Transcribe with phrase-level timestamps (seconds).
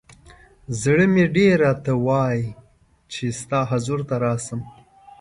[0.79, 2.45] ز ړه مې ډېر راته وایی
[3.11, 4.61] چې ستا حضور ته راشم.